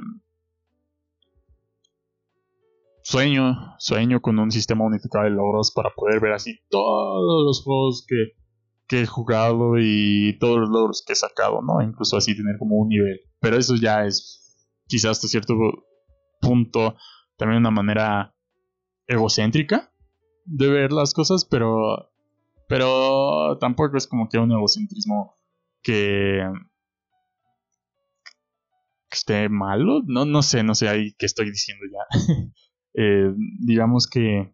sueño, 3.02 3.74
sueño 3.78 4.20
con 4.20 4.38
un 4.38 4.50
sistema 4.50 4.84
unificado 4.84 5.24
de 5.24 5.30
logros 5.30 5.72
para 5.72 5.90
poder 5.90 6.20
ver 6.20 6.32
así 6.32 6.58
todos 6.68 7.46
los 7.46 7.62
juegos 7.62 8.04
que, 8.06 8.32
que 8.86 9.02
he 9.02 9.06
jugado 9.06 9.78
y 9.78 10.36
todos 10.38 10.58
los 10.58 10.68
logros 10.68 11.02
que 11.06 11.14
he 11.14 11.16
sacado, 11.16 11.62
¿no? 11.62 11.80
Incluso 11.80 12.16
así 12.16 12.36
tener 12.36 12.58
como 12.58 12.76
un 12.76 12.88
nivel. 12.88 13.20
Pero 13.40 13.56
eso 13.56 13.76
ya 13.76 14.04
es 14.04 14.47
quizás 14.88 15.12
hasta 15.12 15.28
cierto 15.28 15.54
punto 16.40 16.96
también 17.36 17.60
una 17.60 17.70
manera 17.70 18.34
egocéntrica 19.06 19.92
de 20.44 20.68
ver 20.68 20.92
las 20.92 21.14
cosas, 21.14 21.44
pero 21.44 22.10
pero 22.68 23.56
tampoco 23.58 23.96
es 23.96 24.06
como 24.06 24.28
que 24.28 24.38
un 24.38 24.52
egocentrismo 24.52 25.38
que, 25.82 26.42
esté 29.10 29.48
malo, 29.48 30.02
no 30.06 30.24
no 30.24 30.42
sé, 30.42 30.62
no 30.62 30.74
sé 30.74 30.88
ahí 30.88 31.14
qué 31.18 31.26
estoy 31.26 31.50
diciendo 31.50 31.84
ya. 31.90 32.18
Eh, 33.00 33.32
digamos 33.60 34.08
que 34.08 34.52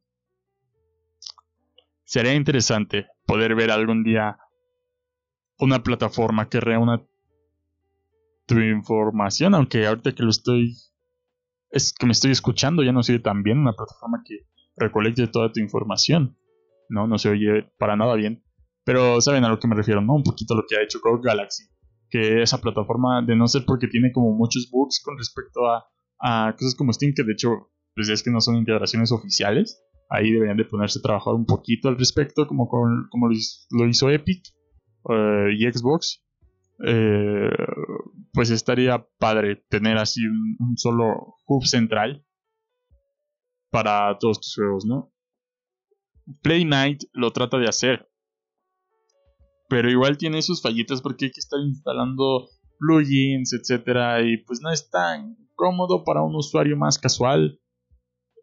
sería 2.04 2.34
interesante 2.34 3.06
poder 3.26 3.54
ver 3.54 3.70
algún 3.70 4.04
día 4.04 4.36
una 5.58 5.82
plataforma 5.82 6.50
que 6.50 6.60
reúna 6.60 7.06
tu 8.46 8.58
información, 8.58 9.54
aunque 9.54 9.86
ahorita 9.86 10.12
que 10.12 10.22
lo 10.22 10.30
estoy 10.30 10.74
es 11.70 11.92
que 11.92 12.06
me 12.06 12.12
estoy 12.12 12.30
escuchando 12.30 12.84
ya 12.84 12.92
no 12.92 13.02
sirve 13.02 13.18
tan 13.18 13.42
bien 13.42 13.58
una 13.58 13.72
plataforma 13.72 14.22
que 14.24 14.46
recolecte 14.76 15.26
toda 15.26 15.52
tu 15.52 15.60
información. 15.60 16.38
No, 16.88 17.06
no 17.08 17.18
se 17.18 17.30
oye 17.30 17.68
para 17.78 17.96
nada 17.96 18.14
bien. 18.14 18.44
Pero 18.84 19.20
saben 19.20 19.44
a 19.44 19.48
lo 19.48 19.58
que 19.58 19.66
me 19.66 19.74
refiero, 19.74 20.00
¿no? 20.00 20.14
Un 20.14 20.22
poquito 20.22 20.54
a 20.54 20.58
lo 20.58 20.64
que 20.68 20.76
ha 20.76 20.82
hecho 20.82 21.00
Go 21.02 21.20
Galaxy. 21.20 21.64
Que 22.10 22.42
esa 22.42 22.60
plataforma, 22.60 23.22
de 23.22 23.34
no 23.34 23.48
ser 23.48 23.64
porque 23.64 23.88
tiene 23.88 24.12
como 24.12 24.32
muchos 24.32 24.68
bugs 24.70 25.02
con 25.02 25.16
respecto 25.18 25.66
a, 25.66 25.84
a 26.20 26.54
cosas 26.56 26.74
como 26.74 26.92
Steam, 26.92 27.12
que 27.16 27.24
de 27.24 27.32
hecho, 27.32 27.72
pues 27.94 28.08
es 28.08 28.22
que 28.22 28.30
no 28.30 28.40
son 28.40 28.56
integraciones 28.56 29.10
oficiales. 29.10 29.82
Ahí 30.10 30.30
deberían 30.30 30.58
de 30.58 30.66
ponerse 30.66 30.98
a 30.98 31.02
trabajar 31.02 31.34
un 31.34 31.46
poquito 31.46 31.88
al 31.88 31.98
respecto, 31.98 32.46
como, 32.46 32.68
como 32.68 33.28
lo 33.70 33.88
hizo 33.88 34.10
Epic 34.10 34.44
eh, 35.08 35.48
y 35.58 35.72
Xbox. 35.72 36.23
Eh, 36.84 37.50
pues 38.32 38.50
estaría 38.50 39.06
padre 39.18 39.64
tener 39.68 39.96
así 39.96 40.20
un, 40.26 40.76
solo 40.76 41.36
hub 41.46 41.64
central 41.64 42.26
para 43.70 44.16
todos 44.18 44.40
tus 44.40 44.54
juegos, 44.56 44.84
¿no? 44.84 45.12
Play 46.42 46.64
Night 46.64 47.04
lo 47.12 47.32
trata 47.32 47.58
de 47.58 47.68
hacer, 47.68 48.08
pero 49.68 49.90
igual 49.90 50.16
tiene 50.16 50.42
sus 50.42 50.62
fallitas 50.62 51.00
porque 51.02 51.26
hay 51.26 51.30
que 51.30 51.40
estar 51.40 51.60
instalando 51.60 52.48
plugins, 52.78 53.52
etcétera, 53.52 54.22
y 54.22 54.38
pues 54.38 54.60
no 54.60 54.70
es 54.70 54.90
tan 54.90 55.36
cómodo 55.54 56.04
para 56.04 56.22
un 56.22 56.34
usuario 56.34 56.76
más 56.76 56.98
casual. 56.98 57.60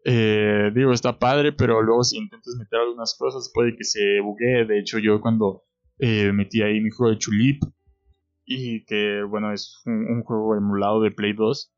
Eh, 0.04 0.70
digo, 0.74 0.92
está 0.92 1.18
padre, 1.18 1.52
pero 1.52 1.80
luego 1.82 2.02
si 2.02 2.18
intentas 2.18 2.56
meter 2.58 2.80
algunas 2.80 3.14
cosas 3.16 3.50
puede 3.54 3.76
que 3.76 3.84
se 3.84 4.20
buguee. 4.20 4.64
De 4.66 4.80
hecho, 4.80 4.98
yo 4.98 5.20
cuando 5.20 5.64
eh, 5.98 6.32
metí 6.32 6.62
ahí 6.62 6.80
mi 6.80 6.90
juego 6.90 7.12
de 7.12 7.18
Chulip, 7.18 7.62
y 8.44 8.84
que 8.84 9.22
bueno 9.22 9.52
es 9.52 9.82
un, 9.86 10.22
juego 10.24 10.56
emulado 10.56 11.00
de 11.00 11.10
Play 11.10 11.32
2 11.32 11.72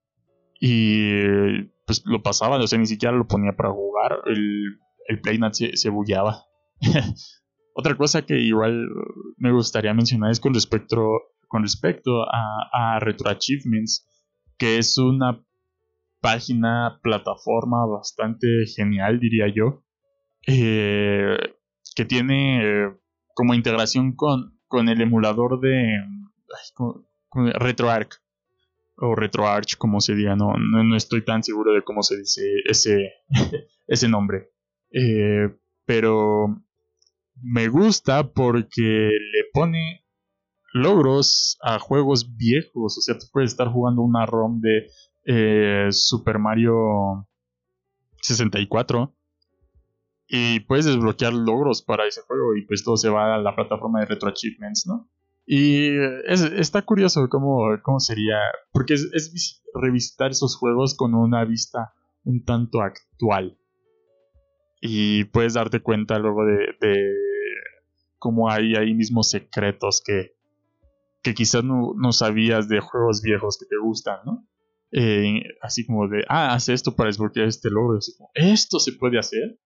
y 0.60 1.62
pues 1.86 2.02
lo 2.06 2.22
pasaba, 2.22 2.56
o 2.56 2.66
sea, 2.66 2.78
ni 2.78 2.86
siquiera 2.86 3.14
lo 3.14 3.26
ponía 3.26 3.52
para 3.52 3.70
jugar, 3.70 4.20
el, 4.26 4.78
el 5.08 5.20
PlayNet 5.20 5.52
se, 5.52 5.76
se 5.76 5.90
bullaba. 5.90 6.44
Otra 7.74 7.96
cosa 7.96 8.22
que 8.22 8.38
igual 8.38 8.88
me 9.36 9.52
gustaría 9.52 9.92
mencionar 9.92 10.30
es 10.30 10.40
con 10.40 10.54
respecto, 10.54 11.06
con 11.48 11.62
respecto 11.62 12.22
a, 12.22 12.68
a 12.72 13.00
Retro 13.00 13.28
Achievements, 13.28 14.08
que 14.56 14.78
es 14.78 14.96
una 14.96 15.44
página, 16.20 17.00
plataforma 17.02 17.84
bastante 17.84 18.46
genial, 18.74 19.20
diría 19.20 19.52
yo, 19.54 19.84
eh, 20.46 21.36
que 21.94 22.04
tiene 22.06 22.62
eh, 22.62 22.90
como 23.34 23.52
integración 23.52 24.14
con, 24.16 24.58
con 24.66 24.88
el 24.88 25.02
emulador 25.02 25.60
de, 25.60 25.98
RetroArch 27.32 28.20
o 28.96 29.14
RetroArch, 29.14 29.76
como 29.76 30.00
se 30.00 30.14
diga, 30.14 30.36
no, 30.36 30.54
no, 30.56 30.96
estoy 30.96 31.24
tan 31.24 31.42
seguro 31.42 31.72
de 31.72 31.82
cómo 31.82 32.02
se 32.02 32.16
dice 32.18 32.42
ese, 32.64 33.12
ese 33.86 34.08
nombre. 34.08 34.50
Eh, 34.92 35.48
pero 35.84 36.62
me 37.42 37.68
gusta 37.68 38.32
porque 38.32 38.82
le 38.82 39.44
pone 39.52 40.04
logros 40.72 41.58
a 41.62 41.78
juegos 41.78 42.36
viejos. 42.36 42.98
O 42.98 43.00
sea, 43.00 43.18
tú 43.18 43.26
puedes 43.32 43.50
estar 43.50 43.68
jugando 43.68 44.02
una 44.02 44.26
ROM 44.26 44.60
de 44.60 44.90
eh, 45.24 45.88
Super 45.90 46.38
Mario 46.38 47.26
64 48.22 49.14
y 50.26 50.60
puedes 50.60 50.86
desbloquear 50.86 51.32
logros 51.32 51.82
para 51.82 52.06
ese 52.06 52.22
juego 52.22 52.56
y 52.56 52.64
pues 52.66 52.82
todo 52.84 52.96
se 52.96 53.10
va 53.10 53.34
a 53.34 53.38
la 53.38 53.54
plataforma 53.54 54.00
de 54.00 54.06
Retro 54.06 54.30
Achievements, 54.30 54.86
¿no? 54.86 55.10
Y 55.46 55.90
está 56.56 56.82
curioso 56.82 57.28
cómo, 57.28 57.78
cómo 57.82 58.00
sería, 58.00 58.38
porque 58.72 58.94
es, 58.94 59.62
revisitar 59.74 60.30
esos 60.30 60.56
juegos 60.56 60.94
con 60.94 61.14
una 61.14 61.44
vista 61.44 61.92
un 62.24 62.44
tanto 62.44 62.80
actual. 62.80 63.58
Y 64.80 65.24
puedes 65.24 65.54
darte 65.54 65.80
cuenta 65.80 66.18
luego 66.18 66.44
de, 66.44 66.74
de 66.80 67.14
cómo 68.18 68.50
hay 68.50 68.74
ahí 68.74 68.94
mismos 68.94 69.30
secretos 69.30 70.02
que, 70.04 70.34
que 71.22 71.34
quizás 71.34 71.62
no, 71.64 71.92
no, 71.96 72.12
sabías 72.12 72.68
de 72.68 72.80
juegos 72.80 73.22
viejos 73.22 73.58
que 73.58 73.66
te 73.66 73.76
gustan, 73.76 74.20
¿no? 74.24 74.46
Eh, 74.92 75.42
así 75.60 75.84
como 75.84 76.06
de, 76.08 76.24
ah, 76.28 76.54
hace 76.54 76.72
esto 76.72 76.94
para 76.94 77.08
desbloquear 77.08 77.48
este 77.48 77.68
logro. 77.68 77.98
Así 77.98 78.16
como, 78.16 78.30
¿esto 78.34 78.78
se 78.78 78.92
puede 78.92 79.18
hacer? 79.18 79.58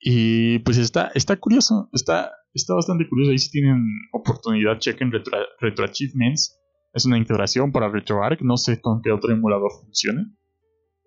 Y 0.00 0.60
pues 0.60 0.78
está, 0.78 1.10
está 1.14 1.36
curioso, 1.36 1.88
está, 1.92 2.32
está 2.54 2.74
bastante 2.74 3.08
curioso. 3.08 3.32
Ahí 3.32 3.38
si 3.38 3.50
tienen 3.50 3.84
oportunidad, 4.12 4.78
chequen 4.78 5.12
Retro, 5.12 5.84
Achievements. 5.84 6.60
Es 6.92 7.04
una 7.04 7.18
integración 7.18 7.72
para 7.72 7.88
RetroArch. 7.88 8.40
No 8.42 8.56
sé 8.56 8.80
con 8.80 9.02
qué 9.02 9.10
otro 9.10 9.32
emulador 9.32 9.70
funcione. 9.80 10.22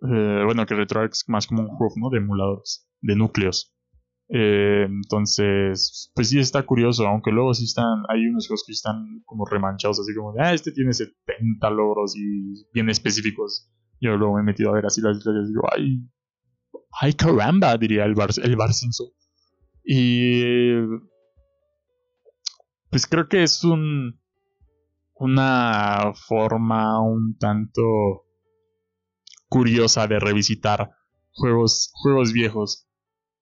Eh, 0.01 0.41
bueno, 0.45 0.65
que 0.65 0.75
RetroArch 0.75 1.11
es 1.11 1.23
más 1.27 1.47
como 1.47 1.63
un 1.63 1.69
hub, 1.69 1.93
¿no? 1.97 2.09
De 2.09 2.17
emuladores, 2.17 2.89
de 3.01 3.15
núcleos. 3.15 3.77
Eh, 4.29 4.85
entonces, 4.87 6.11
pues 6.13 6.29
sí 6.29 6.39
está 6.39 6.63
curioso, 6.63 7.07
aunque 7.07 7.31
luego 7.31 7.53
sí 7.53 7.63
están, 7.63 8.03
hay 8.09 8.27
unos 8.27 8.47
juegos 8.47 8.63
que 8.65 8.73
están 8.73 9.21
como 9.25 9.45
remanchados, 9.45 9.99
así 10.01 10.13
como 10.13 10.33
de, 10.33 10.41
ah, 10.41 10.53
este 10.53 10.73
tiene 10.73 10.91
70 10.91 11.69
logros 11.69 12.15
y 12.17 12.67
bien 12.73 12.89
específicos. 12.89 13.71
Yo 14.01 14.17
luego 14.17 14.35
me 14.35 14.41
he 14.41 14.43
metido 14.43 14.71
a 14.71 14.73
ver 14.73 14.85
así 14.85 15.01
las 15.01 15.17
historias 15.17 15.45
y 15.45 15.49
digo, 15.49 15.63
ay, 15.73 16.01
ay 17.01 17.13
caramba, 17.13 17.77
diría 17.77 18.03
el, 18.03 18.15
Bar, 18.15 18.29
el 18.43 18.57
Y 19.85 20.73
pues 22.89 23.07
creo 23.07 23.27
que 23.27 23.43
es 23.43 23.63
un 23.63 24.19
una 25.19 26.13
forma 26.13 27.01
un 27.01 27.37
tanto 27.37 28.25
curiosa 29.49 30.07
de 30.07 30.19
revisitar 30.19 30.91
juegos 31.31 31.91
juegos 31.93 32.33
viejos. 32.33 32.87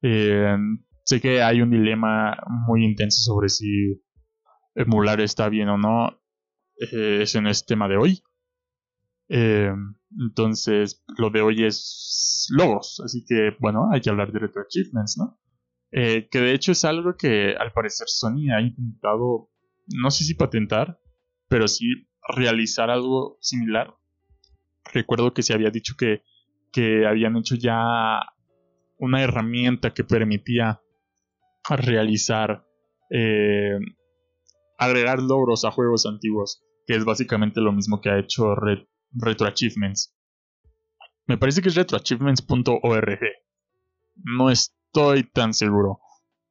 Eh, 0.02 0.56
sé 1.04 1.22
que 1.22 1.42
hay 1.42 1.62
un 1.62 1.72
dilema 1.72 2.38
muy 2.68 2.86
intenso 2.86 3.22
sobre 3.22 3.50
si 3.50 4.02
emular 4.76 5.22
está 5.22 5.50
bien 5.50 5.70
o 5.70 5.78
no. 5.78 6.22
Eh, 6.78 7.20
ese 7.22 7.42
no 7.42 7.50
es 7.50 7.66
tema 7.66 7.88
de 7.88 7.98
hoy. 7.98 8.24
Eh, 9.30 9.74
entonces, 10.20 11.04
lo 11.18 11.30
de 11.30 11.42
hoy 11.42 11.66
es 11.66 12.48
logos. 12.52 13.02
Así 13.04 13.24
que, 13.28 13.52
bueno, 13.60 13.90
hay 13.92 14.02
que 14.02 14.10
hablar 14.10 14.32
de 14.32 14.40
retro 14.40 14.62
achievements, 14.62 15.18
¿no? 15.18 15.40
Eh, 15.98 16.28
que 16.30 16.40
de 16.40 16.54
hecho 16.54 16.74
es 16.74 16.84
algo 16.84 17.16
que 17.16 17.56
al 17.58 17.72
parecer 17.72 18.10
Sony 18.10 18.52
ha 18.54 18.60
intentado, 18.60 19.50
no 19.88 20.12
sé 20.12 20.26
si 20.26 20.34
patentar, 20.34 21.00
pero 21.48 21.70
sí 21.70 21.86
realizar 22.36 22.90
algo 22.90 23.38
similar. 23.40 23.96
Recuerdo 24.94 25.34
que 25.34 25.42
se 25.42 25.54
había 25.54 25.70
dicho 25.70 25.96
que, 25.98 26.22
que 26.74 27.08
habían 27.08 27.38
hecho 27.38 27.56
ya 27.56 28.20
una 28.98 29.24
herramienta 29.24 29.94
que 29.94 30.04
permitía 30.04 30.82
realizar, 31.70 32.66
eh, 33.10 33.80
agregar 34.78 35.22
logros 35.22 35.64
a 35.64 35.72
juegos 35.72 36.06
antiguos, 36.06 36.62
que 36.86 36.96
es 36.96 37.06
básicamente 37.06 37.62
lo 37.62 37.72
mismo 37.72 38.02
que 38.02 38.10
ha 38.10 38.20
hecho 38.20 38.54
Retro 39.14 39.48
Achievements. 39.48 40.14
Me 41.26 41.38
parece 41.38 41.62
que 41.62 41.70
es 41.70 41.76
retroachievements.org. 41.76 43.20
No 44.26 44.50
es 44.50 44.76
estoy 44.96 45.24
tan 45.24 45.54
seguro. 45.54 46.00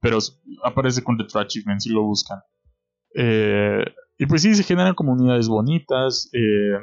Pero 0.00 0.18
aparece 0.62 1.02
con 1.02 1.18
Retro 1.18 1.40
Achievements 1.40 1.84
si 1.84 1.90
lo 1.90 2.02
buscan. 2.02 2.40
Eh, 3.14 3.84
y 4.18 4.26
pues 4.26 4.42
sí, 4.42 4.54
se 4.54 4.62
generan 4.62 4.94
comunidades 4.94 5.48
bonitas, 5.48 6.28
eh, 6.32 6.78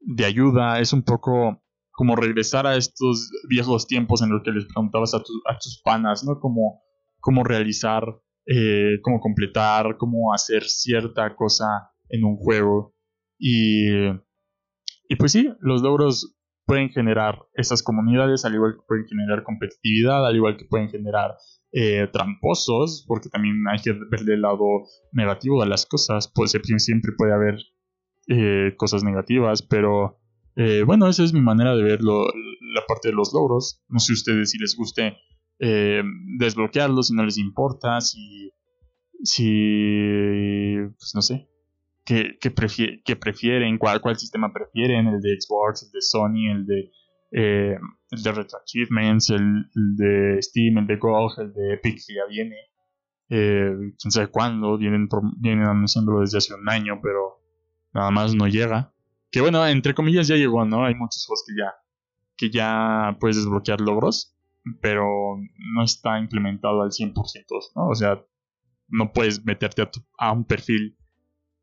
de 0.00 0.24
ayuda. 0.24 0.80
Es 0.80 0.92
un 0.92 1.02
poco 1.02 1.60
como 1.90 2.16
regresar 2.16 2.66
a 2.66 2.76
estos 2.76 3.30
viejos 3.48 3.86
tiempos 3.86 4.22
en 4.22 4.30
los 4.30 4.42
que 4.42 4.52
les 4.52 4.64
preguntabas 4.66 5.14
a, 5.14 5.22
tus 5.22 5.80
panas, 5.84 6.24
¿no? 6.24 6.38
Como 6.40 6.82
cómo 7.20 7.42
realizar, 7.42 8.04
eh, 8.46 9.00
cómo 9.02 9.20
completar, 9.20 9.96
cómo 9.96 10.32
hacer 10.32 10.64
cierta 10.64 11.34
cosa 11.34 11.90
en 12.08 12.24
un 12.24 12.36
juego. 12.36 12.94
Y, 13.38 13.88
y 15.08 15.16
pues 15.18 15.32
sí, 15.32 15.52
los 15.60 15.82
logros 15.82 16.33
pueden 16.66 16.90
generar 16.90 17.46
esas 17.54 17.82
comunidades, 17.82 18.44
al 18.44 18.54
igual 18.54 18.74
que 18.74 18.86
pueden 18.86 19.06
generar 19.06 19.42
competitividad, 19.42 20.26
al 20.26 20.36
igual 20.36 20.56
que 20.56 20.64
pueden 20.64 20.88
generar 20.88 21.36
eh, 21.72 22.08
tramposos, 22.12 23.04
porque 23.06 23.28
también 23.28 23.64
hay 23.68 23.80
que 23.80 23.92
ver 23.92 24.20
el 24.28 24.42
lado 24.42 24.64
negativo 25.12 25.62
de 25.62 25.68
las 25.68 25.86
cosas. 25.86 26.30
Pues 26.34 26.52
siempre 26.78 27.12
puede 27.16 27.32
haber 27.32 27.58
eh, 28.28 28.74
cosas 28.76 29.02
negativas, 29.04 29.62
pero 29.62 30.20
eh, 30.56 30.84
bueno, 30.84 31.08
esa 31.08 31.24
es 31.24 31.32
mi 31.32 31.40
manera 31.40 31.74
de 31.76 31.82
ver 31.82 32.00
la 32.02 32.82
parte 32.86 33.08
de 33.08 33.14
los 33.14 33.32
logros. 33.32 33.82
No 33.88 33.98
sé 33.98 34.12
ustedes 34.12 34.50
si 34.50 34.58
les 34.58 34.76
guste 34.76 35.16
desbloquearlos, 36.38 37.06
si 37.06 37.14
no 37.14 37.24
les 37.24 37.38
importa, 37.38 38.00
si, 38.00 38.50
si, 39.22 40.76
pues 40.98 41.12
no 41.14 41.22
sé, 41.22 41.48
qué, 42.04 42.50
prefieren, 42.50 43.78
cuál, 43.78 44.00
cuál 44.00 44.16
sistema 44.18 44.52
prefieren, 44.52 45.06
el 45.08 45.20
de 45.20 45.40
Xbox, 45.40 45.84
el 45.84 45.90
de 45.90 46.00
Sony, 46.00 46.50
el 46.50 46.66
de 46.66 46.90
eh, 47.36 47.76
el 48.10 48.22
de 48.22 48.32
Retro 48.32 48.58
Achievements, 48.60 49.30
el, 49.30 49.66
de 49.74 50.40
Steam, 50.40 50.78
el 50.78 50.86
de 50.86 50.96
GOG, 50.96 51.40
el 51.40 51.52
de 51.52 51.74
Epic 51.74 51.98
que 52.06 52.14
ya 52.14 52.26
viene. 52.28 52.56
Eh, 53.28 53.72
quién 53.98 54.12
sabe 54.12 54.28
cuándo, 54.28 54.78
vienen, 54.78 55.08
vienen 55.38 55.66
anunciándolo 55.66 56.20
desde 56.20 56.38
hace 56.38 56.54
un 56.54 56.68
año, 56.68 57.00
pero 57.02 57.40
nada 57.92 58.10
más 58.12 58.34
no 58.34 58.46
llega. 58.46 58.92
Que 59.32 59.40
bueno, 59.40 59.66
entre 59.66 59.94
comillas 59.94 60.28
ya 60.28 60.36
llegó, 60.36 60.64
¿no? 60.64 60.84
Hay 60.84 60.94
muchos 60.94 61.26
juegos 61.26 61.44
que 61.44 61.54
ya, 61.58 61.74
que 62.36 62.50
ya 62.50 63.16
puedes 63.18 63.36
desbloquear 63.36 63.80
logros, 63.80 64.36
pero 64.80 65.04
no 65.74 65.82
está 65.82 66.20
implementado 66.20 66.82
al 66.82 66.90
100%, 66.90 67.14
¿no? 67.74 67.88
O 67.88 67.94
sea, 67.96 68.22
no 68.86 69.12
puedes 69.12 69.44
meterte 69.44 69.82
a, 69.82 69.90
a 70.18 70.30
un 70.30 70.44
perfil 70.44 70.96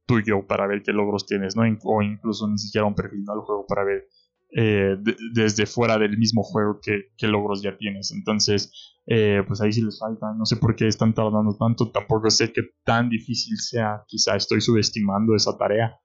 tuyo 0.06 0.46
para 0.48 0.68
ver 0.68 0.84
qué 0.84 0.92
logros 0.92 1.26
tienes, 1.26 1.56
¿no? 1.56 1.64
O 1.84 2.02
incluso 2.02 2.48
ni 2.48 2.58
siquiera 2.58 2.86
un 2.86 2.96
perfil 2.96 3.26
al 3.30 3.42
juego 3.42 3.66
para 3.68 3.84
ver 3.84 4.08
eh, 4.54 4.98
desde 5.34 5.66
fuera 5.66 5.98
del 5.98 6.18
mismo 6.18 6.44
juego 6.44 6.80
que, 6.82 7.28
logros 7.28 7.62
ya 7.62 7.78
tienes. 7.78 8.12
Entonces, 8.12 8.94
eh, 9.06 9.44
pues 9.48 9.62
ahí 9.62 9.72
sí 9.72 9.82
les 9.82 10.00
falta. 10.00 10.34
No 10.34 10.46
sé 10.46 10.58
por 10.58 10.76
qué 10.76 10.88
están 10.88 11.14
tardando 11.14 11.56
tanto. 11.58 11.90
Tampoco 11.92 12.30
sé 12.30 12.52
qué 12.52 12.62
tan 12.84 13.10
difícil 13.10 13.58
sea. 13.58 14.04
Quizá 14.08 14.36
estoy 14.36 14.62
subestimando 14.62 15.36
esa 15.36 15.58
tarea. 15.58 16.00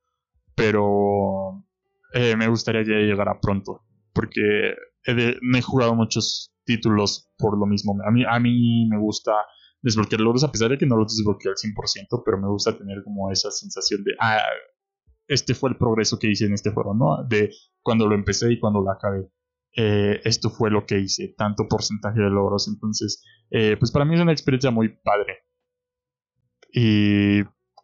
Pero 0.54 1.64
eh, 2.14 2.36
me 2.36 2.48
gustaría 2.48 2.84
que 2.84 2.92
llegara 2.92 3.40
pronto. 3.40 3.82
Porque 4.12 4.74
he, 5.04 5.36
he 5.54 5.62
jugado 5.62 5.94
muchos 5.94 6.54
títulos 6.64 7.28
por 7.38 7.58
lo 7.58 7.66
mismo. 7.66 7.96
A 8.06 8.10
mí, 8.10 8.24
a 8.28 8.38
mí 8.38 8.86
me 8.88 8.98
gusta 8.98 9.32
desbloquear 9.82 10.20
logros 10.20 10.44
a 10.44 10.50
pesar 10.50 10.70
de 10.70 10.78
que 10.78 10.86
no 10.86 10.96
los 10.96 11.16
desbloqueo 11.16 11.52
al 11.52 11.56
100%, 11.56 12.22
pero 12.24 12.38
me 12.40 12.48
gusta 12.48 12.76
tener 12.76 13.02
como 13.04 13.30
esa 13.30 13.50
sensación 13.50 14.02
de, 14.04 14.12
ah, 14.20 14.40
este 15.28 15.54
fue 15.54 15.70
el 15.70 15.76
progreso 15.76 16.18
que 16.18 16.30
hice 16.30 16.46
en 16.46 16.54
este 16.54 16.70
juego, 16.70 16.94
¿no? 16.94 17.24
De 17.28 17.50
cuando 17.82 18.06
lo 18.06 18.14
empecé 18.14 18.52
y 18.52 18.60
cuando 18.60 18.80
lo 18.80 18.90
acabé. 18.90 19.28
Eh, 19.76 20.20
esto 20.24 20.50
fue 20.50 20.70
lo 20.70 20.86
que 20.86 20.98
hice, 20.98 21.34
tanto 21.36 21.68
porcentaje 21.68 22.20
de 22.20 22.30
logros. 22.30 22.68
Entonces, 22.68 23.22
eh, 23.50 23.76
pues 23.78 23.90
para 23.90 24.04
mí 24.04 24.14
es 24.14 24.20
una 24.20 24.32
experiencia 24.32 24.70
muy 24.70 24.88
padre. 24.88 25.38
Y 26.72 27.42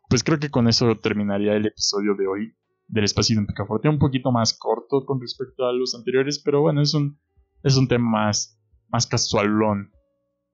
pues 0.08 0.24
creo 0.24 0.38
que 0.38 0.50
con 0.50 0.68
eso 0.68 0.98
terminaría 0.98 1.54
el 1.54 1.66
episodio 1.66 2.14
de 2.14 2.26
hoy 2.26 2.56
del 2.88 3.04
espacio 3.04 3.36
de 3.36 3.40
un 3.40 3.46
picaforte. 3.46 3.88
Un 3.88 3.98
poquito 3.98 4.32
más 4.32 4.56
corto 4.58 5.04
con 5.04 5.20
respecto 5.20 5.66
a 5.66 5.72
los 5.72 5.94
anteriores, 5.94 6.40
pero 6.42 6.60
bueno, 6.60 6.82
es 6.82 6.94
un, 6.94 7.18
es 7.62 7.76
un 7.76 7.88
tema 7.88 8.08
más, 8.10 8.58
más 8.88 9.06
casualón. 9.06 9.92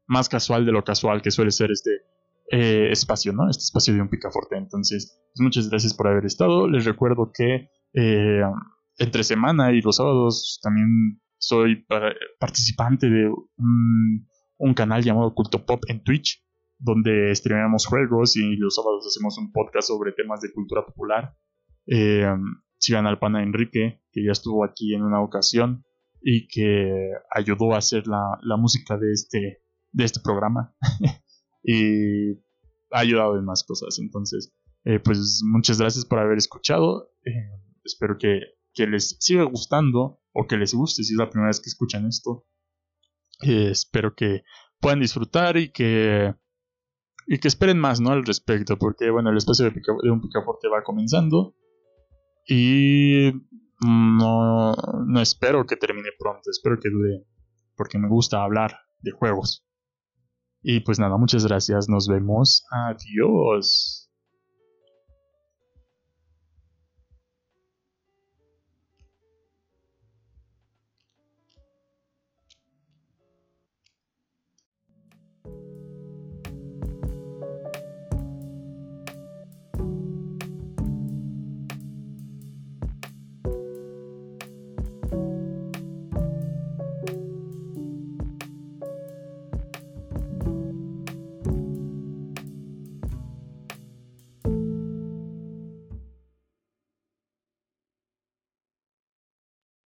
Más 0.08 0.28
casual 0.28 0.66
de 0.66 0.72
lo 0.72 0.82
casual 0.82 1.22
que 1.22 1.30
suele 1.30 1.52
ser 1.52 1.70
este, 1.70 2.02
eh, 2.50 2.88
espacio, 2.90 3.32
¿no? 3.34 3.48
Este 3.50 3.62
espacio 3.62 3.92
de 3.92 4.00
un 4.00 4.08
picaforte. 4.08 4.56
Entonces, 4.56 5.20
pues 5.34 5.40
muchas 5.42 5.68
gracias 5.68 5.92
por 5.92 6.08
haber 6.08 6.24
estado. 6.24 6.66
Les 6.66 6.86
recuerdo 6.86 7.30
que 7.32 7.68
eh, 7.92 8.42
entre 8.96 9.22
semana 9.22 9.72
y 9.72 9.82
los 9.82 9.96
sábados 9.96 10.58
también 10.62 11.20
soy 11.36 11.86
participante 12.40 13.08
de 13.10 13.28
un, 13.28 14.74
canal 14.74 15.02
llamado 15.02 15.34
Culto 15.34 15.64
Pop 15.66 15.82
en 15.88 16.02
Twitch, 16.02 16.42
donde 16.78 17.34
streamamos 17.34 17.86
juegos 17.86 18.36
y 18.36 18.56
los 18.56 18.76
sábados 18.76 19.06
hacemos 19.06 19.36
un 19.36 19.52
podcast 19.52 19.88
sobre 19.88 20.12
temas 20.12 20.40
de 20.40 20.50
cultura 20.52 20.86
popular. 20.86 21.36
Eh, 21.86 22.26
sigan 22.78 23.06
al 23.06 23.18
pana 23.18 23.42
Enrique, 23.42 24.00
que 24.10 24.24
ya 24.24 24.32
estuvo 24.32 24.64
aquí 24.64 24.94
en 24.94 25.02
una 25.02 25.20
ocasión 25.20 25.84
y 26.22 26.48
que 26.48 27.10
ayudó 27.30 27.74
a 27.74 27.78
hacer 27.78 28.06
la 28.06 28.56
música 28.56 28.96
de 28.96 29.12
este, 29.12 29.62
de 29.92 30.04
este 30.04 30.20
programa. 30.20 30.74
y 31.62 32.32
ha 32.90 33.00
ayudado 33.00 33.38
en 33.38 33.44
más 33.44 33.64
cosas. 33.64 33.98
Entonces, 33.98 34.54
eh, 34.84 35.00
pues 35.00 35.42
muchas 35.44 35.78
gracias 35.78 36.04
por 36.04 36.18
haber 36.18 36.38
escuchado. 36.38 37.10
Eh, 37.24 37.50
espero 37.84 38.16
que, 38.18 38.40
les 38.76 39.16
siga 39.18 39.42
gustando 39.42 40.20
o 40.32 40.46
que 40.46 40.56
les 40.56 40.72
guste 40.72 41.02
si 41.02 41.12
es 41.12 41.18
la 41.18 41.28
primera 41.28 41.48
vez 41.48 41.58
que 41.58 41.68
escuchan 41.68 42.06
esto. 42.06 42.46
Eh, 43.42 43.70
espero 43.72 44.14
que 44.14 44.44
puedan 44.80 45.00
disfrutar 45.00 45.56
y 45.56 45.72
que 45.72 46.32
y 47.26 47.38
que 47.38 47.48
esperen 47.48 47.78
más 47.78 48.00
no 48.00 48.12
al 48.12 48.24
respecto 48.24 48.78
porque 48.78 49.10
bueno 49.10 49.30
el 49.30 49.36
espacio 49.36 49.64
de, 49.66 49.72
de 49.72 50.10
un 50.10 50.20
picaforte 50.20 50.68
va 50.68 50.84
comenzando 50.84 51.56
y 52.46 53.32
no, 53.84 54.74
no 55.06 55.20
espero 55.20 55.66
que 55.66 55.76
termine 55.76 56.10
pronto 56.18 56.48
espero 56.50 56.78
que 56.80 56.88
dure 56.88 57.26
porque 57.76 57.98
me 57.98 58.08
gusta 58.08 58.42
hablar 58.42 58.78
de 59.00 59.10
juegos 59.10 59.67
y 60.70 60.80
pues 60.80 60.98
nada, 60.98 61.16
muchas 61.16 61.46
gracias. 61.46 61.88
Nos 61.88 62.08
vemos. 62.08 62.62
Adiós. 62.70 64.07